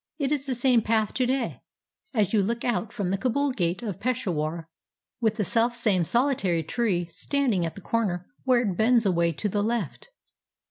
[0.17, 1.61] It is the same path to day,
[2.15, 4.67] as you look out from the Kabul gate of Peshawar,
[5.19, 9.61] with the selfsame solitary tree standing at the corner where it bends away to the
[9.61, 10.09] left.